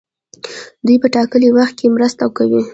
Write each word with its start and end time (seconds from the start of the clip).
دوی 0.85 0.97
په 1.03 1.07
ټاکلي 1.15 1.49
وخت 1.57 1.75
کې 1.79 1.87
مرسته 1.95 2.23
کوي. 2.37 2.61